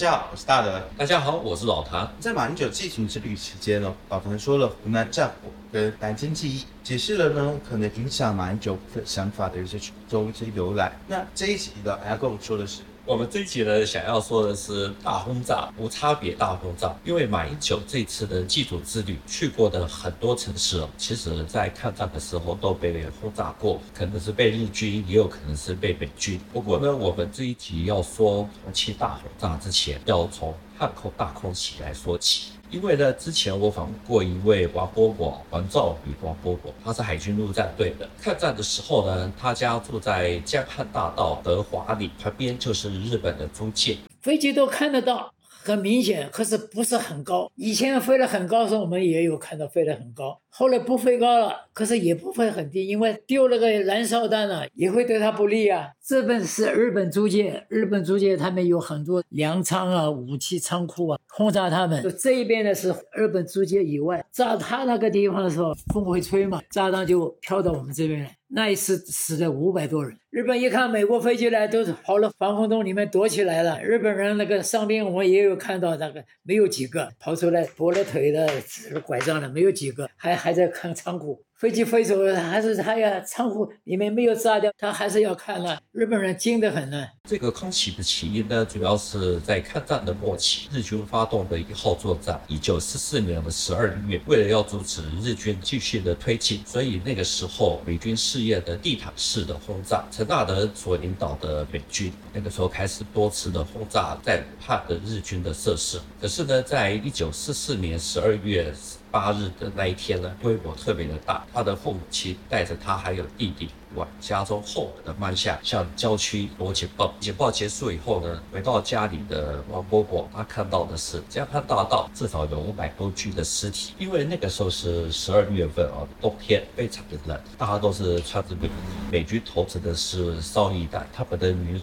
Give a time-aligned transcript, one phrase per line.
[0.00, 0.80] 家好，我是大德。
[0.96, 2.10] 大家好，我是老谭。
[2.18, 10.90] 在马英九继承之旅期间呢，老谭说了湖南战火跟南京记忆，解释了呢可能影响马英九的想法的一些初衷、一些由来。
[11.06, 12.80] 那这一集呢，还要跟我们说的是。
[13.10, 16.94] 我们这一集呢，想要说的是大轰炸，无差别大轰炸。
[17.04, 26.40] 因为马英九这次的祭祖之旅去过的很多城市哦，其实在抗战的时候都被轰炸过，可能是被日军，也有可能是被美军。
[26.52, 32.52] 不过呢，我们这一集要说重庆大轰炸之前，要从汉口大空袭来说起。
[32.70, 38.08] 因为呢，之前我访问过一位王伯伯，王兆宇王伯伯，他是海军陆战队的。
[38.22, 45.30] 抗战的时候呢，他家住在江汉大道德华里旁边，就是日本的租界，飞机都看得到。
[45.62, 47.50] 很明显，可是不是很高。
[47.56, 50.40] 以前飞得很高时候，我们也有看到飞得很高。
[50.48, 55.88] 后来不飞高了，可是也不会很低，因为丢了个燃烧弹了，也会对它不利啊。
[56.04, 62.02] 这边是日本租界，日本租界他们有很多粮仓啊、武器仓库啊，轰炸他们。
[62.02, 68.36] 就这一边呢是日本租界以外，炸他那个地方的时候，风会吹嘛，炸弹就飘到我们这边来。
[68.52, 70.18] 那一次死了五百多人。
[70.28, 73.80] 日本一看美国飞机来，都是跑了防空洞里面躲起来了。
[73.82, 81.44] 日本人那个伤兵，我也有看到，那个没有几个跑出来，跛了腿的、拄了拐杖的，没有几个，还还在看仓库。
[81.60, 83.20] 飞机飞走了，还是他呀？
[83.20, 85.76] 仓库里面没有炸掉，他还是要看呢。
[85.92, 87.06] 日本人精得很呢。
[87.28, 92.40] 这个空袭的起因呢，主要是在抗战的末期，日军发动的一号作战。
[92.48, 100.02] 一九四四年的十二月，为了要阻止日军继续的推进，所以那个时候美军试验的地毯式的轰炸。
[100.10, 106.00] 陈纳德所领导的美军那个时候开始多次的轰炸在武汉的日军的设施。
[106.18, 108.72] 可是呢，在一九四四年十二月。
[109.10, 111.44] 八日的那一天呢，规模特别的大。
[111.52, 113.68] 他的父母亲带着他还有弟弟。
[113.94, 117.12] 往家中后的方向向郊区夺警报。
[117.20, 123.92] 警报结束以后呢，回到家里的王伯伯，他看到的是江汉大道至少有五百多具的尸体。
[123.98, 128.70] 因为那个时候是十二月份啊，冬天非常的冷，大家都是穿着美
[129.10, 131.80] 美军投掷的是烧夷弹，他们的女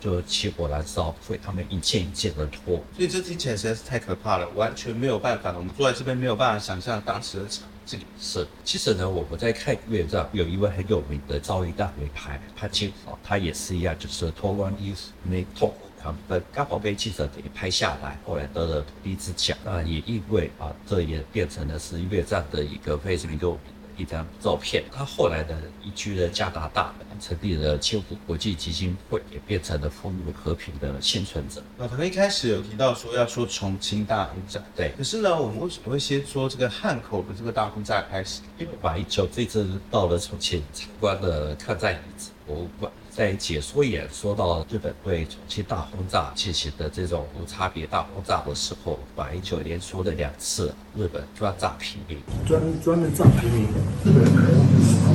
[0.00, 2.76] 就起火燃烧，所以他们一件一件的脱。
[2.96, 7.64] 所以这听起来实在是太可怕了，完全没有办法，我们坐在这边没有办法想象当时的场。
[7.90, 19.58] 这里是，其实呢，我们在看越战有一位很有名的赵一大美拍潘金啊，他也是一样，就是脱光衣服那痛苦亢奋，刚好被记者给拍下来，后来得了土地之奖。
[19.64, 23.60] 那也因为啊，这也变成了是越战的一个非常有名。
[24.00, 31.62] 一张照片，他后来呢移居了加拿大，成立了千湖国际基金会，也变成了风雨和平的幸存者。
[31.76, 34.92] 那可能一开始有提到说要说重庆大轰炸，对。
[34.96, 38.40] 可是呢，我们为什么会先说这个汉口的这个大轰炸开始？
[38.58, 42.90] 因为马英九这次到了重庆参观了抗战遗址博物馆。
[43.10, 53.64] 在解说演说到日本对重庆大轰炸进行的这种无差别大轰炸的时候，马英九连说了两次“日本专炸平民”，专专门炸平民，
[54.04, 54.24] 日本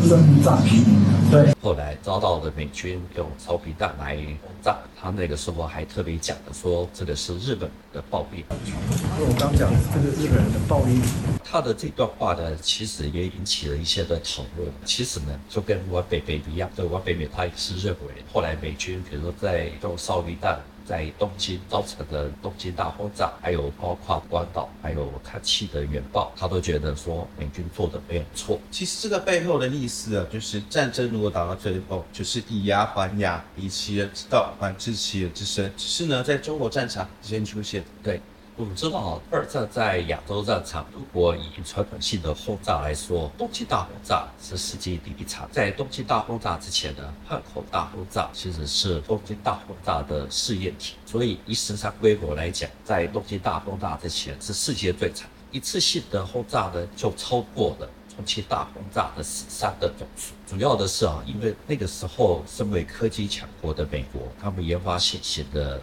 [0.10, 0.96] 专门炸平民。
[1.32, 8.44] 对，后来遭到了美军用草皮弹来轰炸，他那个时候还特别讲的说这个是日本的暴力。
[8.50, 11.00] 我刚讲这个日本人的暴力，
[11.44, 14.70] 他的这段话呢，其实也引起了一些的讨论。
[14.84, 17.76] 其实呢，就跟王北北一样，对王北北他也是。
[17.76, 28.60] 认为后来美军，比如说在用烧夷弹在东京造成的东京大轰炸，还有包括关岛，还有看气的原爆，他都觉得说美军做的没有错。
[28.70, 35.72] 其实这个背后的意思啊，就是战争如果打到最后，就是以牙还牙，以其人之道还治其人之身。
[35.76, 38.22] 只是呢，在中国战场先出现，对。
[38.58, 45.46] 我们知道，二战在亚洲战场，如果以传统性的轰炸来说，东京大轰炸是世界第一场。
[45.52, 50.96] 在东京大轰炸之前呢，汉口大轰炸其实是东京大轰炸的试验体。
[51.06, 60.34] 所以以时长规模来讲，在东京大轰炸之前是世界最长，一次性的轰炸呢就超过了重庆大轰炸的死伤的总数。
[60.48, 65.82] 主要的是啊，因为那个时候身为科技强国的美国，他们研发新型的。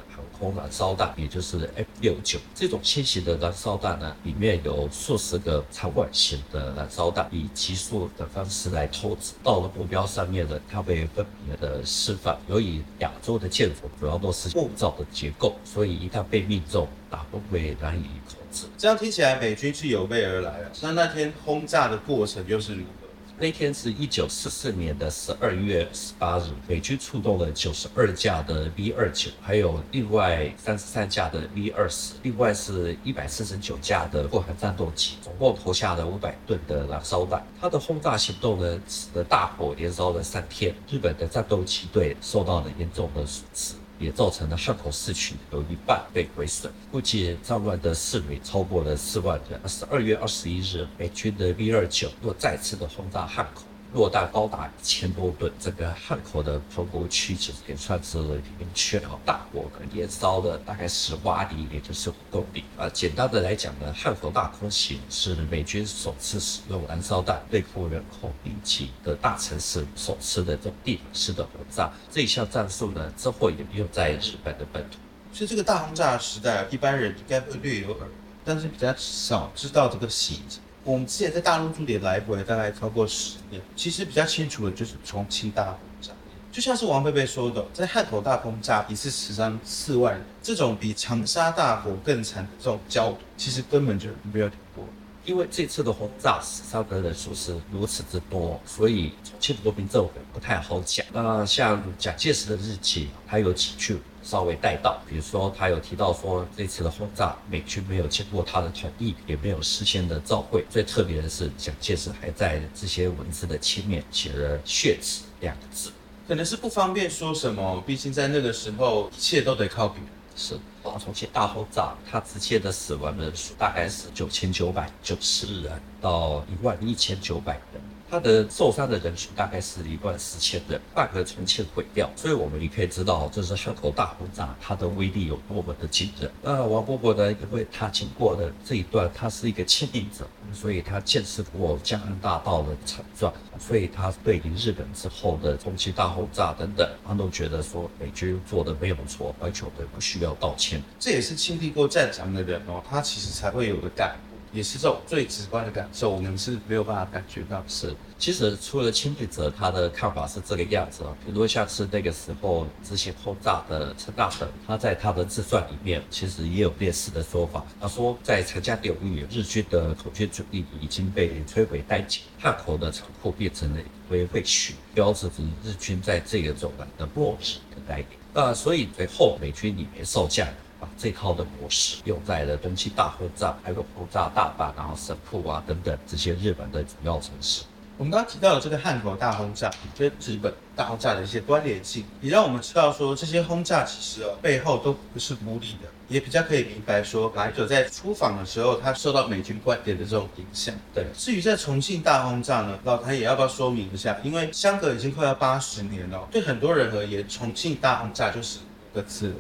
[0.51, 12.39] 燃烧弹，也就是 F 六九这种新型的燃烧弹呢，里面有数十个长管型的燃烧弹，以急速的方式来投掷到了目标上面呢，它被分别的释放。
[12.49, 18.67] 由于亚洲的建筑主要都是木造的结构，所以一旦被命中，打不会难以控制。
[18.77, 20.73] 这样听起来，美军是有备而来的。
[20.81, 23.02] 那那天轰炸的过程又是如何？
[23.43, 37.45] 那天是一九四四年的十二月十八日，美军出动了九十二架的 V 二九，还有另外三十三架的 V 二十，另外是一百四十九架的护航战斗机，总共投下了五百吨的燃烧弹。
[37.61, 43.75] 它的轰炸行动呢，使得大火连烧了三天，日本的战斗机队受到了严重的损失。
[44.03, 49.61] 也造成了汉口市区有一半被毁损，估计战乱的市民超过了四万人。
[49.69, 53.63] 十二月二十一日，美军的 B 二九又再次的轰炸汉口。
[53.95, 58.19] 落弹高达一千多吨，整个汉口的棚户区其实也算是
[58.59, 62.65] 明确了大火可燃烧了大概十瓦里，也就是五公里。
[62.79, 71.93] 啊，简单的来讲呢，汉口大空袭是美军首次使用燃烧弹对付人口密集的大城市，首次的这种地毯式的轰炸。
[72.11, 74.97] 这一项战术呢，之后也用在日本的本土。
[75.35, 78.09] 所以这个大轰炸时代，一般人应该会略有耳闻，
[78.43, 80.61] 但是比较少知道这个细节。
[80.85, 86.11] 我们之前在大陆驻点来回大概超过十年，其实比较清楚的就是重庆大轰炸，
[86.51, 94.85] 就像是王贝贝说的，在汉口大轰炸一次死伤四万人，这种比长沙大火更惨的这种焦土，其实根本就没有停过。
[95.25, 101.07] 因为这次的轰炸死伤的人数是如此之多，所以重庆国民政府不太好讲。
[101.13, 104.03] 那像蒋介石的日记，还有几句。
[104.23, 110.65] 稍微带到，比如说他有提到说，这次的轰炸美军没有经过他的同意，也没有事先的照会。
[110.71, 115.91] 最特别的是，蒋介石还在这些文字的前面写了“血耻”两个字，
[116.29, 120.09] 可能是不方便说什么，毕竟在那个时候一切都得靠别人。
[120.35, 127.83] 是，重庆大轰炸，他直接的死亡人数大概是九千九百九十人到一万一千九百人。
[128.13, 136.31] 他的受伤的人数大概是一万四千人，半个重庆毁掉，所以我们也可以知道，这是汉口大轰炸，它的威力有多么的惊人。
[136.43, 150.83] 那王伯伯呢，因为他经过的这一段，他是一个亲历者，所以他见识过江安大道的惨状，所以他对于日本之后的重庆大轰炸等等，他都觉得说美军做的没有错，完全的不需要道歉。
[151.01, 154.19] 这也是亲历过战场的人哦，他其实才会有的感。
[154.53, 157.63] 也是这种最直观的感受，我们是没有办法感觉到。
[157.67, 161.17] 是，其实除了亲历者，他的看法是这个样子啊。
[161.25, 167.65] 比如像是那个时候执行轰炸的陈大成，他在他的自传里面其实也有类似的说法。
[167.81, 175.35] 他说，在长江流域，日军的空军主力已经被摧毁殆尽，汉口的仓库变成了一堆废墟，标志着
[175.65, 178.07] 日军在这个走廊的末日的来临。
[178.35, 180.47] 那所以最后美军里面少将。
[180.83, 187.63] 把这套的模式用在了东京大轰炸，还有轰炸大阪，然后神户啊等等这些日本的主要城市。
[187.99, 200.75] 我们刚刚提到的这个汉口大轰炸跟日本大轰炸的一些关联性，也让我们知道说这些轰炸其实哦背后都不是孤立的，也比较可以明白说马英九在出访的时候，他受到美军观点的这种影响。
[200.93, 204.19] 对，至于在重庆大轰炸呢，老谭也要不要说明一下？
[204.25, 209.33] 因为相隔已经快要八十年了，对很多人而言，重庆大轰炸就是五个字。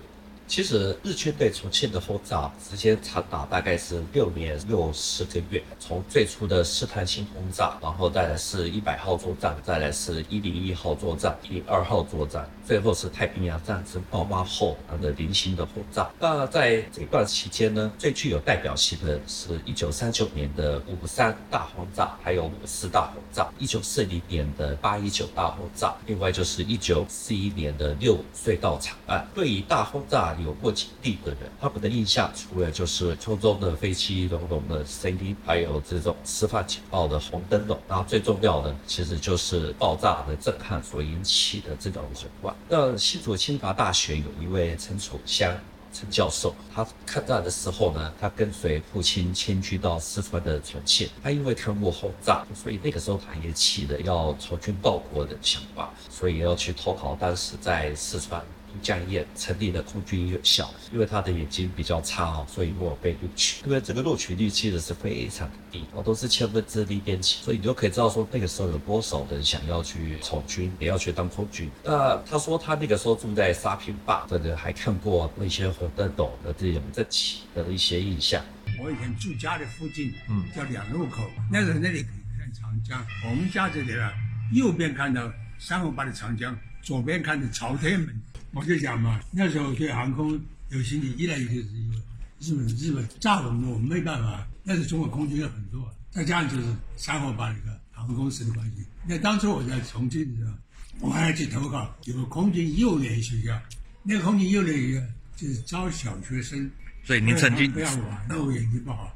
[0.46, 16.10] 其实日军对重庆的轰炸时间长达大概是六年又十个月，从最初的试探性轰炸，然后再来是一百号作战，再来是一零一号作战、一零二号作战，最后是太平洋战争爆发后的零星的轰炸。
[16.20, 29.26] 那在这段期间呢，最具有代表性的是一九三九年的五三大轰炸，还有五四大轰炸，一九四零年的八一九大轰炸，另外就是一九四一年的六隧道惨案。
[29.34, 42.56] 对于大轰炸，有过经历的人，他们的印象除了就是空中的飞机隆隆的声音，还有这种释放警报的红灯笼，然后最重要的其实就是爆炸的震撼所引起的这种恐慌。
[42.68, 45.54] 那新竹清华大学有一位陈楚香
[45.92, 58.42] 陈教授，他抗战的时候呢，他跟随父亲迁居到四川的重庆，他因为看过轰炸，所以那个时候他也起了要从军报国的想法，所以要去投考当时在四川。
[58.80, 63.62] 江堰成立的空军院校，因为他的眼睛比较差哦，所以没有被录取。
[63.66, 71.70] 因为整个录取率其实是非常低，哦，都是千分之零点几，所以你就可以知道说那个时候有多少人想要去从军，也要去当空军。
[71.84, 78.42] 那他说他那个时候住在沙坪坝，真的还看过那些红灯笼的这种整齐的一些印象。
[78.80, 83.04] 我以前住家的附近，嗯，叫两路口，那时候那里可以看长江。
[83.28, 84.12] 我们家这里啊，
[84.52, 88.20] 右边看到三河坝的长江，左边看着朝天门。
[88.52, 90.38] 我就讲嘛，那时候对航空
[90.70, 91.96] 有心理依赖就是因为
[92.38, 94.46] 日本日本炸我们，我们没办法。
[94.62, 98.84] 那时中国空军有很多，再加上就是三河坝那个航空公司的关系。
[99.06, 100.52] 那当初我在重庆的时候，
[101.00, 103.60] 我还要去投稿有个空军幼儿园学校，
[104.02, 106.70] 那个空军幼联学校就是招小学生，
[107.02, 109.12] 所以您曾经不要玩，那我眼睛不好，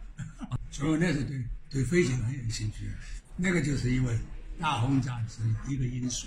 [0.71, 2.90] 所以那时候对对飞行很有兴趣。
[3.37, 4.19] 那个就是因为
[4.59, 6.26] 大轰炸是一个因素。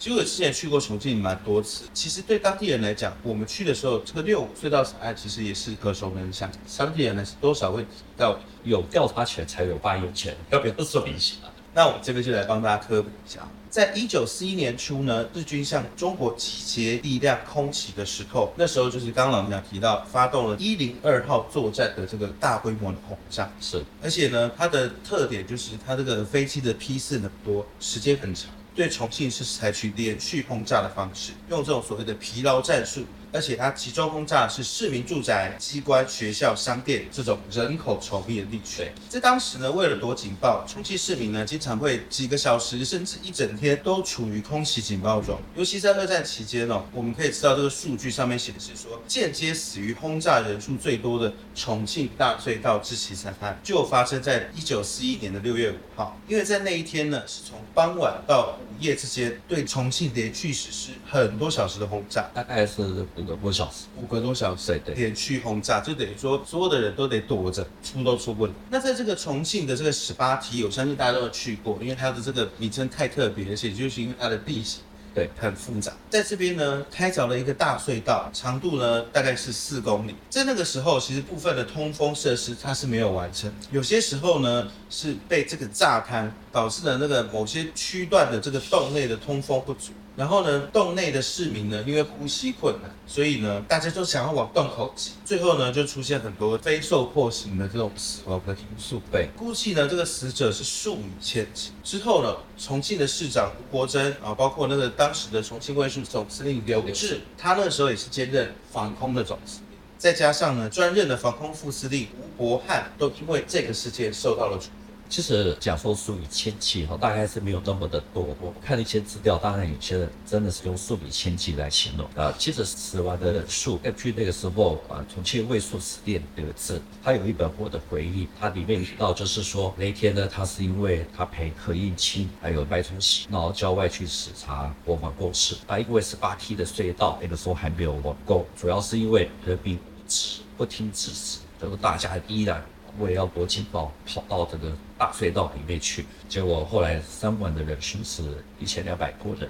[0.00, 6.50] 其实我之前去过重庆蛮多次，其实对当地人来讲，我们去的时候，这个六五隧道惨案其实也是耳熟能详。
[6.78, 11.34] 当地人呢是多少会提到有调查权才有发言权，要不要说明一下？
[11.74, 13.46] 那我们这边就来帮大家科普一下。
[13.68, 23.52] 在一九四一年初呢，日军向中国集结力量空袭的时候，那时候就是刚刚老师提到，发动了一零二号作战的这个大规模的轰炸。
[23.60, 28.50] 是，而且呢，它的特点就是它这个飞机的批次很多，时间很长。
[28.74, 33.04] 对重庆是采取连续轰炸的方式，用这种所谓的疲劳战术。
[33.32, 38.90] 而且它集中轰炸的是市民住宅、机关、学校、商店这种人口稠密的地区。
[39.08, 45.38] 在当时呢，为了躲警报，重庆市民呢经常会几个小时甚至一整天都处于空袭警报中。
[45.54, 56.18] 尤其在二战期间哦，我们可以知道这个数据上面显示说，间接死于轰炸人数最多的重庆大隧道窒息惨案，就发生在一九四一年的六月五号。
[56.26, 63.06] 因为在那一天呢，是从傍晚到午夜之间，对重庆连续实施很多小时的轰炸，大概是。
[63.20, 68.52] 五个多小时，五个多小时，对，连续轰炸，就等于说所有的人都得躲着，出都出不了。
[68.70, 74.82] 那在这个重庆的这个十八梯，我相信大家都有去过，因为它的这个名称太特别，而且就是因为它的地形。
[75.12, 75.92] 对，很复杂。
[76.08, 80.14] 在这边呢，开凿了一个大隧道，长度呢大概是四公里。
[80.30, 89.90] 在那个时候，其实部分的通风设施它是没有完成，有些时候呢是被这个炸瘫导致了那个某些区段的这个洞内的通风不足。
[90.16, 95.12] 然后呢，洞内的市民呢因为呼吸困难，所以呢大家都想要往洞口挤。
[95.24, 99.00] 最后呢就出现很多非受迫型的这种死亡的因素。
[99.10, 101.70] 对，估计呢这个死者是数以千计。
[101.82, 104.90] 之后呢，重庆的市长吴国桢啊，包括那个。
[105.00, 114.79] 当时的重庆卫戍总司令刘峙，他那时候也是兼任防空的总司令，再加上呢专任的防空副司令吴伯翰，都因为这个事件受到了处分。
[115.10, 118.24] 其实讲说数以千计哈，大概是没有那么的多。
[118.40, 122.32] 我看了一些资料，当然有些人真的是用数以千计来形容啊。
[122.38, 142.64] 其实死亡的人数，根据那个时候啊，重庆卫戍司令这个字，他有一本我的回忆，他里面提到就是说那一天呢，他是因为他陪何应钦还有白崇禧到郊外去视察国防工事，啊，因为十八梯的隧道那个时候还没有完工，主要是因为人民无知不听指示，然后大家依然。
[142.98, 148.22] 为了要躲警报，跑到这个大隧道里面去，结果后来伤亡的人数是
[148.58, 149.48] 一千两百多人。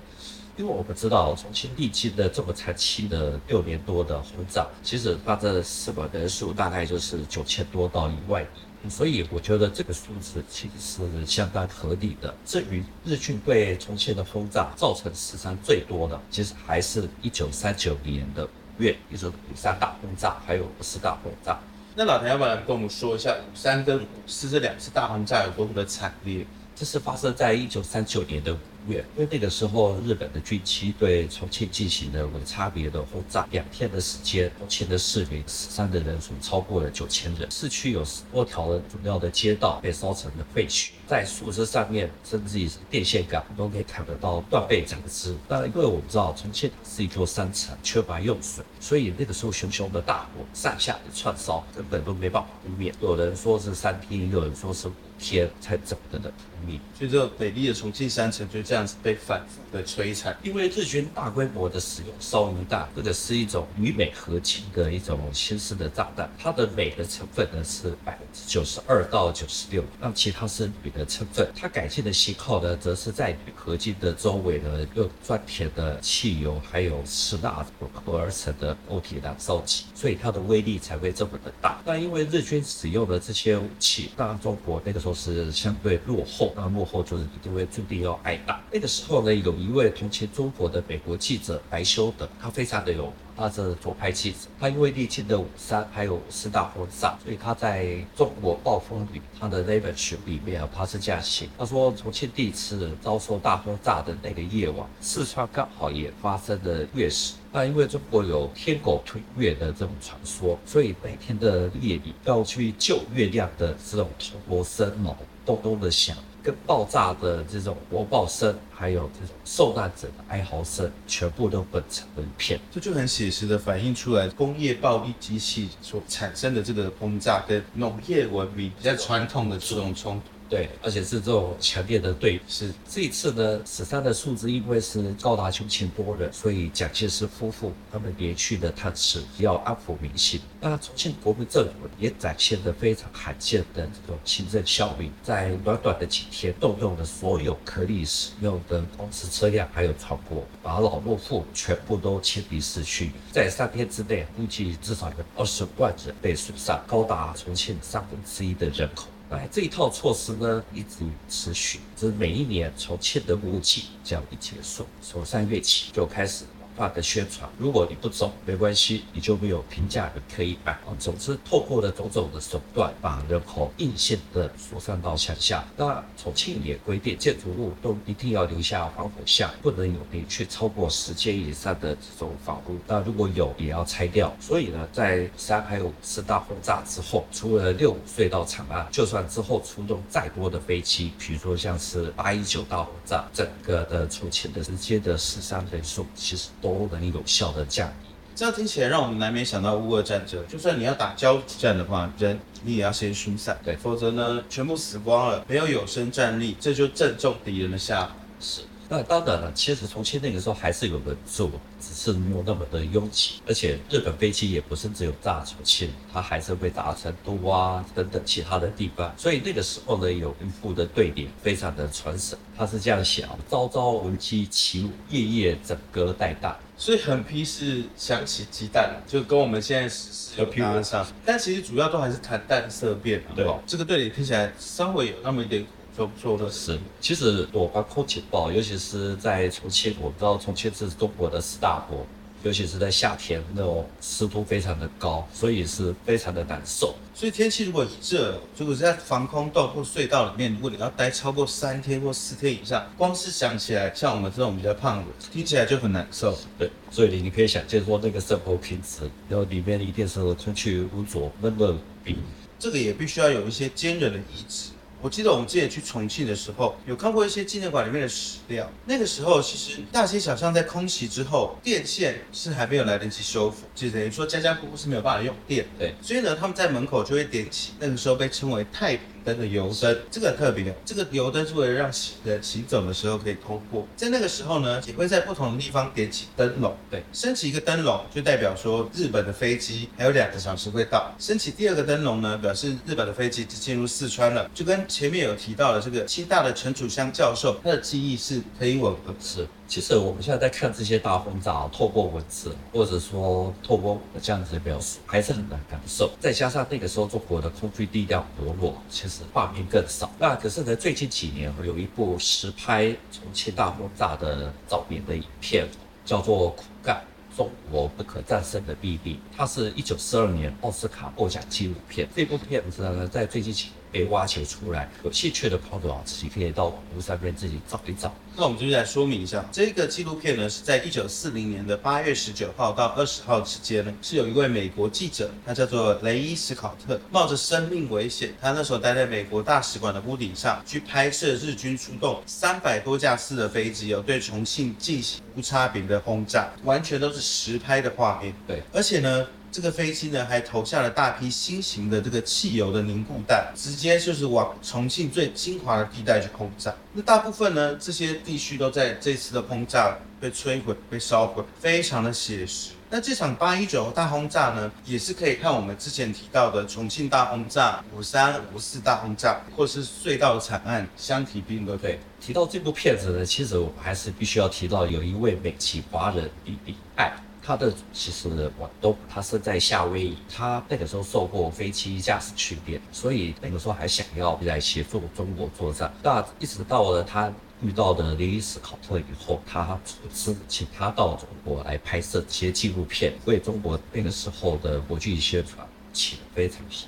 [0.56, 8.44] 因为我们知道重庆历经的这么长期的六年多的轰炸，其实它的死亡人数大概就是九千多到一万，
[8.90, 12.34] 所以我觉得这个数字其实是相当合理的。
[12.44, 21.58] 至于日军对重庆的轰炸造成死伤最多的，其实还是一九三九年的五月，也就是五三大轰炸，还有五四大轰炸。
[22.00, 26.46] 那老谭要不要跟我们说一下五三跟五四这两次大轰炸有多么的惨烈？
[26.74, 28.56] 这是发生在一九三九年的。
[28.88, 45.36] 因为那个时候，日本的军机对重庆进行了无差别的轰炸，两天的时间，重庆的市民死伤的人数超过了九千人，市区有十多条的主要的街道被烧成了废墟，在树枝上面，甚至于是电线杆都可以看得到断臂残肢。
[45.46, 52.92] 当然，因为我们知道重庆是一座山城，缺乏用水，所以那个时候熊熊的大火，上下的串烧根本都没办法扑灭。
[53.00, 54.90] 有人说是三天，有人说是。
[55.20, 60.36] 天才整的的覆灭，所以这个美丽的重庆山城就这样子被反复的摧残。
[60.42, 71.46] 因为日军大规模的使用烧鱼弹，这个是一种与美合金的一种新式的炸弹，它的镁的成分呢是百分之九十二到九十六，那其他是铝的成分。
[71.54, 81.80] 它改进的型号呢，则是在铝合金的周围呢用钻铁的汽油还有石蜡混合而成的固体燃烧剂，所以它的威力才会这么的大。
[81.84, 85.09] 但因为日军使用的这些武器，当然中国那个时候。
[85.10, 88.60] 都是相对落后，那落后就是一定会注定要挨打。
[88.70, 93.12] 那个时候呢，有一位同情中国的美国记者白修德，他非常的有。
[93.36, 107.32] 他是左派记者，他因为历经的五三还有四大轰炸，所以他在《中国暴风雨》他的那本书里面啊，他是这样写：他说重庆第一次遭受大轰炸的那个夜晚，四川刚好也发生了月食。
[107.52, 116.16] 那因为中国有天狗吞月的这种传说，所以每天的夜里要去救月亮的这种铜锣声哦，咚咚的响。
[116.42, 130.39] 跟爆炸的这种火爆声，还有这种受难者的哀嚎声，全部都混成了一片，这就很写实的反映出来工业暴力机器所产生的这个轰炸，跟农业文明比较传统的这种冲突。
[130.50, 132.40] 对，而且是这种强烈的对比。
[132.48, 140.40] 是这一次呢，死伤的数字因为是高达九千多人，所以蒋介石夫妇他们连续的探视，要安抚民心。
[140.60, 153.12] 那重庆国民政府也展现了非常罕见的这种行政效率，在短短的几天，动用了所有可以使用的公司车辆还有船舶，把老弱妇全部都迁离市区。
[153.30, 159.06] 在三天之内，估计至少有二十万人被损伤，高达重庆三分之一的人口。
[159.30, 166.44] 哎，这一套措施呢，一直持续，就是每一年重庆的武警这样一结束，从三月起就开始。
[166.80, 170.78] 化的宣传，如果你不走没关系，你就没有平价的可以买。
[170.98, 175.62] 总之，透过了种种的手段，把人口硬性的疏散到乡下。
[175.76, 182.78] 那重庆也规定，建筑物都一定要留下防火巷，不能有明确超过十间以上的这种房屋。
[182.86, 184.34] 那如果有，也要拆掉。
[184.40, 196.69] 所以呢，在三还有五次大轰炸之后，除了六五隧道惨案，就算之后出动再多的飞机，比如说像是八一九大轰炸，整个的重庆的直接的死伤人数，其实都。
[196.78, 200.42] 都能有效的降低，这样听起来让我们难免想到乌俄战争。
[200.48, 208.10] 就算你要打交战的话，人你也要先疏散，对，否则呢，全部死光了，没有有生战力，这就正中敌人的下怀。
[208.40, 208.62] 是。
[208.92, 211.48] 那当然了，其实重庆那个时候还是有人住，
[211.80, 219.14] 只是没有那么的拥挤，而且日本飞机也不是只有炸重庆，它还是会炸成都啊等等其他的地方。
[219.16, 226.52] 所以那个时候呢，有一副的对联非常的传神，他是这样写啊：朝朝闻鸡起舞，夜夜枕戈待旦。
[226.76, 233.22] 所以很批是想起鸡蛋，就跟我们现在时事有搭上，但其实主要都还是谈淡色变。
[233.36, 235.64] 对，这个对联听起来稍微有那么一点。
[235.96, 242.06] 说说的是，其实我国空警报，尤其是在重庆，我知道重庆是中国的四大国，
[242.42, 246.94] 尤其是在夏天，那种湿度非常的高，所以是非常的难受。
[247.14, 256.38] 所以天气如果一热，如果在防空洞或隧道里面，如果你要待超过三天或四天以上，光是想起来，像我们这种比较胖的，听起来就很难受。
[256.56, 262.16] 对，所以你你可以想见说那个生活品质，然后里面一定是空气污浊、闷热、冰。
[262.58, 264.70] 这个也必须要有一些坚韧的意志。
[265.02, 268.70] 我记得我们之前去重庆的时候，有看过一些纪念馆里面的史料。
[268.84, 275.66] 那个时候，其实大街小巷在空袭之后，电线是还没有来得及修复，就等于说家家户户是没有办法用电。
[275.78, 280.74] 对，所以呢，他们在门口就会点起那个时候被称为太平灯的油灯，这个很特别。
[280.84, 283.86] 这个油灯是为了让行人行走的时候可以通过。
[283.96, 286.76] 在那个时候呢，也会在不同的地方点起灯笼。
[286.90, 291.14] 对，升起一个灯笼，就代表说日本的飞机还有两个小时会到。
[291.18, 294.50] 升起第二个灯笼呢，表示日本的飞机就进入四川了。
[294.54, 299.14] 就跟前面有提到的这个清大的陈楚香教授，他的记忆是可以吻合。
[299.20, 299.46] 是。
[299.70, 306.10] 其实我们现在在看这些大轰炸，透过文字或者说透过我的这样子的描述，还是很难感受。
[306.18, 310.10] 再加上那个时候中国的空军力量薄弱，其实画面更少。
[310.18, 315.68] 那可是呢，最近几年有一部实拍重庆大轰炸的照片的影片，
[316.04, 317.00] 叫做《苦干：
[317.36, 322.08] 中国不可战胜的秘密》，它是一九四二年奥斯卡获奖纪录片。
[322.12, 323.79] 这部片子呢，在最近几年。
[323.90, 328.14] 被挖掘出来，有兴趣的朋友啊，自己可以到网络上面自己找一找。
[328.36, 348.32] 那我们就来说明一下，这个纪录片呢，是在一九四零年的八月十九号到二十号之间呢，是有一位美国记者，他叫做雷伊史考特，冒着生命危险，他那时候待在美国大使馆的屋顶上，去拍摄日军出动三百多架次的飞机，有对重庆进行无差别的轰炸，完全都是实拍的画面。
[348.46, 349.26] 对，而且呢。
[349.52, 356.72] 这个飞机呢，还投下了大批新型的这个汽油的凝固弹，直接就是往重庆最精华的地带去轰炸。
[356.92, 362.70] 那大部分呢，这些地区都在这次的轰炸被摧毁、被烧毁，非常的写实。
[362.92, 371.78] 那这场八一九大轰炸呢，也是可以看我们之前提到的重庆大轰炸、五三五四大轰炸，或是隧道惨案相提并论。
[371.78, 377.12] 对，提到这部片子呢，其实我们还是必须要提到有一位美籍华人李李爱。
[377.42, 385.92] 他的其实我都，他是在夏威夷，他那个时候受过飞机驾驶训练，所以那个时候还想要来协助中国作战。
[386.02, 389.78] 那一直到了他遇到的李斯考特以后，他
[390.14, 396.86] 是请他到中国来拍摄这些纪录片，为中国那个时候的国际宣传起了非常好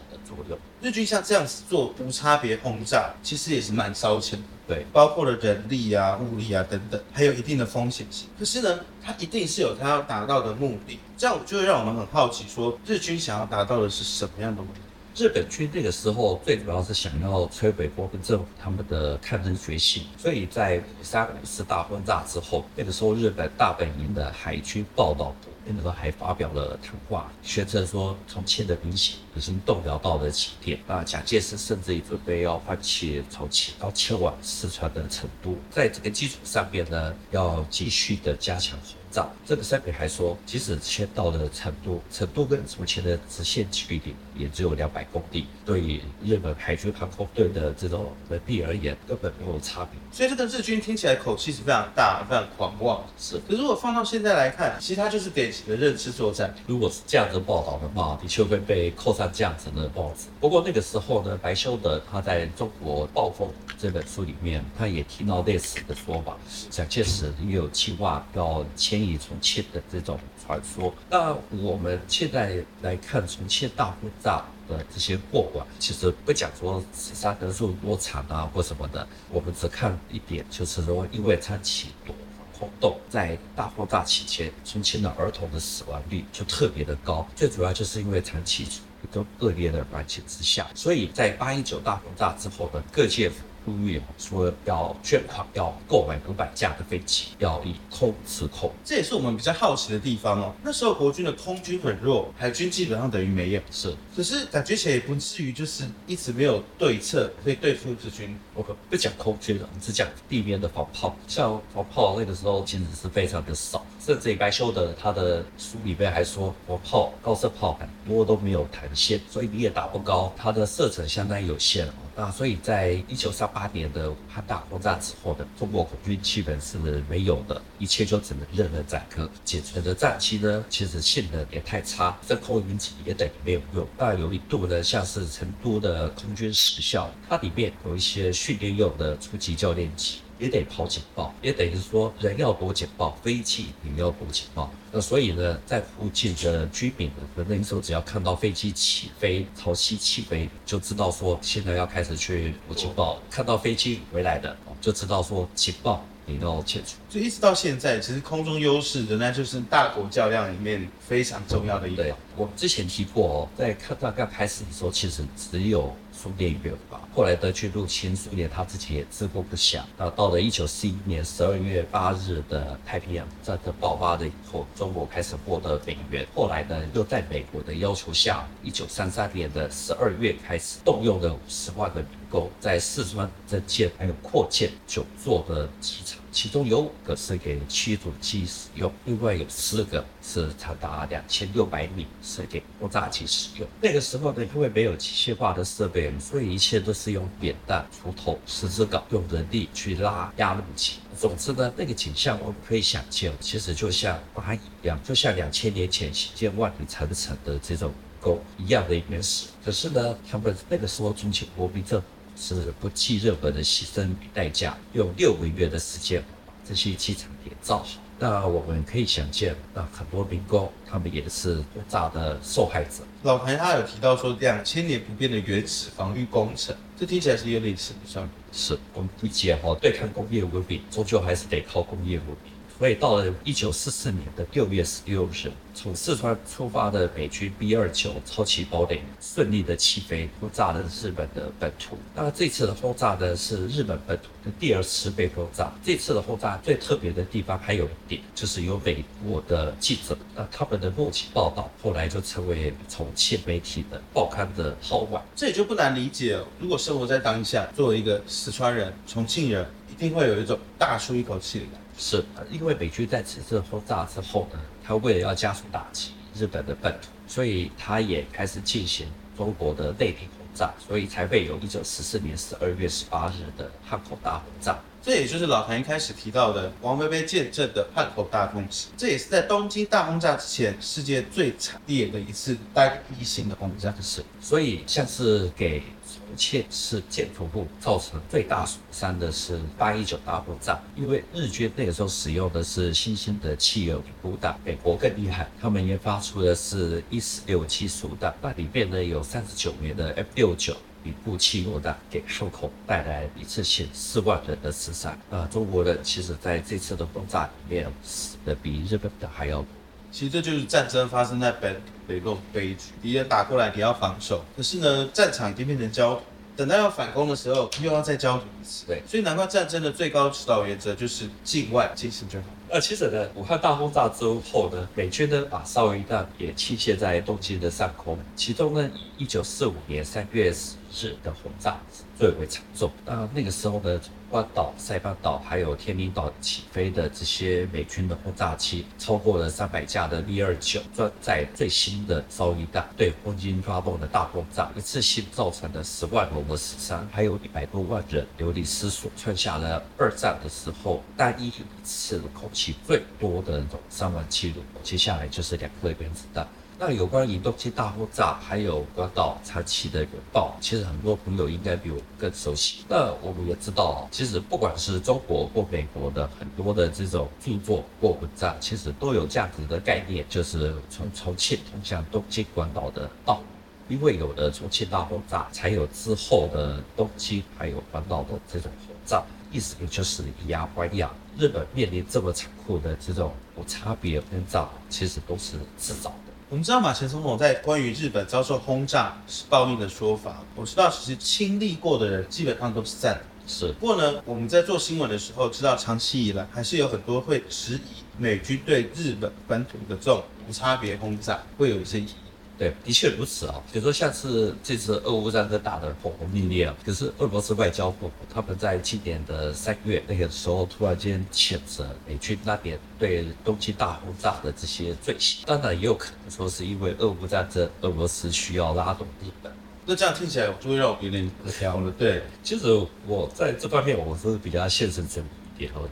[0.81, 4.45] 日军像这样子做无差别轰炸，其实也是蛮烧钱的。
[4.66, 8.29] 对，包括了人力啊、物力啊等等，还有一定的风险性。
[8.38, 10.99] 可是呢，它一定是有它要达到的目的。
[11.16, 14.81] 这样就会让我们很好奇，说日军想要达到的是什么样的目的？
[15.14, 38.79] 日本军那个时候最主要是想要摧毁国民政府他们的抗日决心，所以在五三五四大轰炸之后，那个时候日本大本营的海军报道部那个时候还发表了谈话，宣称说重庆的民心已经动摇到了极点那，蒋介石甚至于准备要放弃重庆，要迁往四川的成都，在这个基础上面呢，要继续的加强。
[39.12, 39.29] 炸。
[39.46, 50.01] 这个声明还说，即使迁到了成都，成都跟重庆的直线距离也只有两百公里，对于日本海军航空队的这种能力而言，根本没有差别。
[50.11, 53.05] 所以这个日军听起来口气是非常大、非常狂妄。
[53.18, 56.55] 是，可是如果放到现在来看，其实它就是典型的认知作战。
[56.66, 60.29] 如果是这样子报道的话，的确会被扣上这样子的帽子。
[60.40, 63.48] 不过那个时候呢，白修德他在中国暴风
[63.79, 66.37] 这本书里面，他也提到类似的说法，
[66.70, 70.95] 蒋介石也有计划要迁以重庆的这种传说。
[71.11, 93.31] 那我们现在来看重庆大轰炸的这些过往，其实不讲说死伤人数多惨啊或什么的，我们只看一点，就是说因为他起躲防空洞，在大轰炸期间，重庆的儿童的死亡率就特别的高，最主要就是因为长期处于一个恶劣的环境之下，所以在八一九大轰炸之后呢，各界。
[93.64, 98.70] 呼吁说要捐款，要购买五百架的飞机，要以空制空。
[98.85, 100.53] 这也是我们比较好奇的地方哦。
[100.62, 103.61] 那时候国军的空军很弱，海军基本上等于没有。
[103.70, 108.37] 是，可是感觉起来也不至于就是一直没有对策可以对付日军。
[108.55, 111.16] 我可不讲空军了，我们只讲地面的防炮。
[111.27, 121.92] 像防炮那个时候其实是非常的少，甚至白修的他的书里面还说，防炮高射炮很多都没有弹线，所以你也打不高，它的射程相当有限哦。
[122.14, 126.77] 那所以在一九三八年的武汉大轰炸之后呢，中国空军基本是
[127.09, 129.29] 没有的，一切就只能任人宰割。
[129.44, 133.87] 仅存的战机呢，其实性能也太差，这空云机也等于没有用。
[133.96, 140.18] 那有一度呢，像是成都的空军实校，它里面有一些训练用的初级教练机。
[140.42, 144.68] 也得跑警报，也等于说人要躲警报，飞机也要躲警报。
[144.90, 153.22] 那所以呢，在附近的居民呢，那时候只要看到飞机起飞，朝西起飞，就知道说现在要开始去躲警报。
[153.31, 156.96] 看到飞机回来的，就知道说警报你要切除。
[157.09, 162.12] 所以一直到现在，其实空中优势仍然就是大国较量里面非常重要的一点。
[162.37, 165.94] 我们之前提过哦，在抗战刚开始的时候，其实只有。
[166.23, 169.81] 苏联援吧，后来德军入侵苏联，他自己也自顾不暇。
[169.99, 176.25] 那到了一九四一年十二月八日的太平洋战争爆发了以后，中国开始获得美元。
[176.33, 186.18] 后来呢，又在美国的要求下，一九三三年的十二月开始动用了五十万的民工，在四川增建还有扩建九座的机场。
[186.33, 193.68] 其中有五个是给驱逐机使用，另外有四个是长达两千六百米是给轰炸机使用。
[193.83, 200.95] 那个时候呢，因为没有机械化的设备，所以一切都是用扁担、锄头、十字镐，用人力去拉压路机。
[201.18, 207.92] 总之呢，那个景象我们可以想见，其实就像蚂蚁一样，就像两千年前兴建万里长城的这种
[208.23, 209.49] 工一样的原始。
[209.62, 212.07] 可是呢，他们那个时候重庆国民政府。
[212.42, 217.87] 是不计任何的牺牲与代价，用六个月的时间把这些机场给造好。
[218.18, 223.05] 那我们可以想见，那很多民工他们也是轰炸的受害者。
[223.22, 232.52] 老谭他有提到说，两千年不变的原始防御工程，这听起来是有点似的，是我们理解哈，对抗工业文明，终究还是得靠工业文明。
[232.83, 241.97] 所以到了一九四四年的六月十六日，从四川出发的美军 B 二九超级堡垒顺利的起飞，轰炸了日本的本土。
[242.12, 245.73] 那这次的轰炸呢，是日本本土的第二次被轰炸。
[245.85, 255.23] 这次的轰炸最特别的地方还有一点，就是有美国的记者，那他们的目击报道，后来就成为重庆媒体的报刊的号外。
[255.37, 261.82] 这也就不难理解，如果生活在当下，作为一个四川人、重庆人，一定会有一种大出一口气的感觉。
[262.05, 274.77] 是，因为美军在此次轰炸之后呢，他为了要加速打击日本的本土，所以他也开始进行中国的内地轰炸，所以才会有一九四四年十二月十八日的汉口大轰炸。
[275.05, 283.93] 这也就是老谭一开始提到的王菲菲见证的汉口大空袭，这也是在东京大轰炸之前世界最惨烈的一次单一型的轰炸。
[284.01, 300.77] 是，所以像是给重庆市建筑部造成最大损伤的是八一九大轰炸，因为日军那个时候使用的是新兴的汽油引弹，美国更厉害，他们研发出的是一四六七速弹，那里面呢有三十九枚的 F 六九。
[301.05, 305.17] 与步气落弹给受口带来一次性四万人的死伤。
[305.31, 309.67] 呃，中国人其实在这次的轰炸里面死的比日本的还要多。
[310.11, 312.93] 其实这就是战争发生在本土的悲剧。
[313.01, 316.21] 敌人打过来，你要防守，可是呢，战场已经变成焦土，
[316.55, 318.85] 等到要反攻的时候，又要再焦土一次。
[318.87, 322.47] 对，所以难怪战争的最高指导原则就是境外进行最好。
[322.69, 328.19] 呃，其实呢，武汉大轰炸之后呢，美军呢把少尉弹也倾泻在东京的上空。
[328.37, 331.77] 其中呢，以一九四五年三月十日的轰炸
[332.19, 332.91] 最为惨重。
[333.07, 351.53] 那那个时候呢，关岛、塞班岛还有天宁岛起飞的这些美军的轰炸机，超过了三百架的 V 二九，装载最新的烧夷弹，对空军发动的大轰炸，一次性造成了十万人的死伤，还有一百多万人流离失所，创下了二战的时候单一一
[351.85, 354.57] 次空袭最多的那种伤亡记录。
[354.83, 356.45] 接下来就是两颗原子弹。
[356.85, 362.85] 那有关于东京大轰炸，还有关岛长崎的原爆，其实很多朋友应该比我更熟悉。
[362.88, 373.40] 那我们也知道，其实不管是中国或美国的很多的这种著作或文章，其实都有这样子的概念，就是从重庆通向东京、关岛的道。
[373.88, 381.09] 因为有了重庆大轰炸，才有之后的东京还有关岛的这种轰炸，意思也就是以牙还牙。
[381.38, 386.32] 日本面临这么残酷的这种无差别轰炸，其实都是自找的。
[386.53, 393.23] 我们知道马前总统在关于日本遭受轰炸是报应的说法，我知道其实亲历过的人基本上都是赞同。
[393.47, 402.15] 是，不过呢，我们在做新闻的时候，知道长期以来还是有很多会质疑美军对日本本土的这种无差别轰炸会有一些疑义。
[402.62, 403.61] 对，的确如此啊。
[403.72, 415.44] 比如说，像是这次俄乌战争打得轰轰烈烈啊，可是俄罗斯外交部他们在今年的三月那个时候，突然间谴责美军那边对东京大轰炸的这些罪行。
[415.44, 419.53] 当然，也有可能说是因为俄乌战争，俄罗斯需要拉动日本。
[419.85, 421.90] 那这样听起来，就会让我有点不挑了。
[421.98, 422.68] 对，其实
[423.09, 425.25] 我在这方面我是比较现实主义。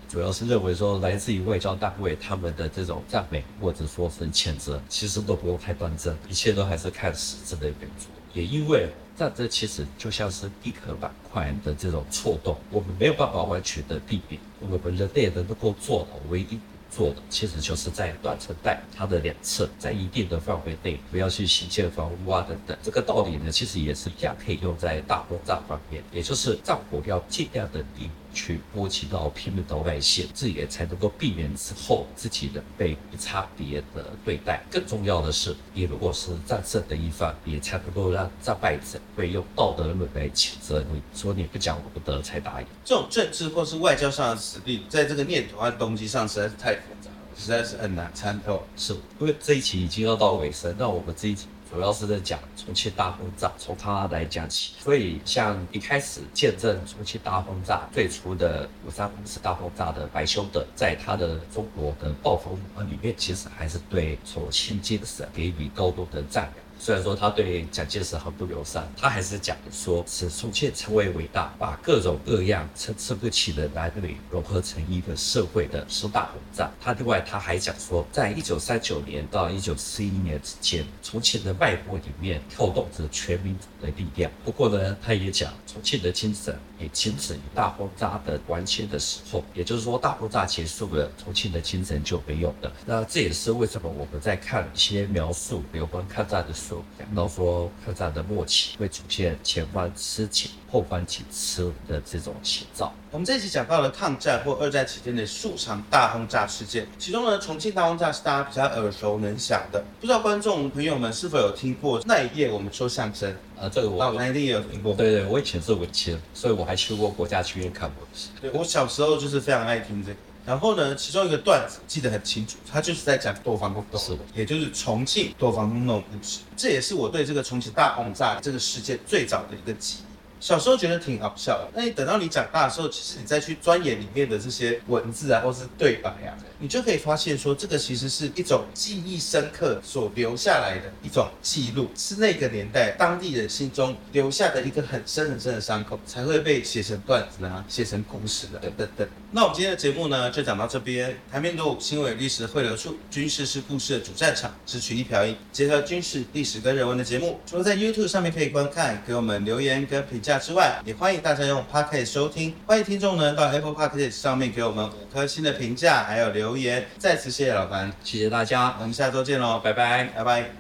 [0.09, 8.07] 主要是认为说，来自于外交单位他们的这种赞美或者说是谴责，其实都不用太端正，一切都还是看实质的原则。
[8.33, 14.41] 也因为战争其实就像是地壳板块的这种错动，我们没有办法完全的避免。
[14.61, 22.77] 我们人类能够做的唯一做的，其实就是在断层带它的两侧，在一定的范围内不要去新建房屋啊等等。
[22.83, 28.09] 这个道理呢，其实也是一样可以用在大轰炸方面，也就是战火要尽量的低。
[28.33, 34.63] 去波及到平民的外线，这也才能够避免之后自己的被无差别的对待。
[34.71, 42.67] 更重要的是，你如果是战胜的一方，也才能够让战败者会用道德论来谴责你，说你不讲武德才打赢。
[42.85, 48.63] 这种政治或是外交上的实力，在这个念头和动机上实在是太复杂了，实在是很难参透。
[48.77, 51.47] 是，因为这一期已经要到尾声，那我们这一集。
[51.73, 54.73] 主要是在讲重庆大轰炸，从他来讲起。
[54.81, 66.70] 所以，像一开始见证重庆大轰炸最初的五三五次大轰炸的白修德，在他的中国的暴风里面，其实还是对重庆精神给予高度的赞扬。
[66.83, 76.71] 虽然说他对蒋介石很不友善，他还是讲说，使重庆成为伟大，把各种各样参差不齐的男女融合成一个社会的十大轰炸。
[76.81, 84.33] 他另外他还讲说，在一九三九年到一九四一年之间，重庆的脉搏里面跳动着全民族的力量。
[84.43, 92.73] 不过呢，他也讲重庆的精神也仅止于大轰炸的完结的时候，也就是说大轰炸结束了，重庆的精神就没有了。
[92.87, 96.85] 那这也是为什么我们在看一些描述有关抗战的书候。
[96.99, 102.93] 讲到说，抗战的末期会出现前方吃紧、后方紧吃的这种情况。
[103.11, 109.83] 我们这一集讲到了抗战或二战期间的数场大轰炸事件，其中呢，重庆大轰炸是大家比较耳熟能详的。
[110.01, 113.35] 不知道观众朋友们是否有听过那一夜我们说相声？
[113.59, 114.95] 啊，这个我我一定也有听过。
[114.95, 118.07] 对对，我以前是文青，所以我还去过国家剧院看过。
[118.41, 120.19] 对，我小时候就是非常爱听这个。
[120.47, 126.41] 然后呢，其中一个段子记得很清楚，他就是在讲躲防洞，是的，也就是重庆多防洞的故事。
[126.57, 130.10] 这也是我对这个重庆大轰炸这个事件最早的一个记忆。
[130.41, 149.09] 小时候觉得挺好笑的，那你等到你长大的时候，其实你再去钻研里面的这些文字啊，或是对白啊，你就可以发现说，这个其实是一种记忆深刻所留下来的一种记录，是那个年代当地人心中留下的一个很深很深的伤口，才会被写成段子啊，写成故事的等等等。
[149.33, 151.15] 那我们今天的节目呢，就讲到这边。
[151.31, 160.39] 台面度新闻历史汇流处，军事是故事的主战场，只取一瓢饮，结合军事历史跟人文的节目，除了在 YouTube 上面可以观看，给我们留言跟评价。
[160.39, 162.55] 之外，也欢迎大家用 Podcast 收听。
[162.67, 166.87] 欢迎听众呢到 Apple Podcast 上面给我们五颗星的评价，还有留言。
[166.99, 170.60] 再次谢谢老樊，谢谢大家，我们下周见喽，拜拜，拜拜。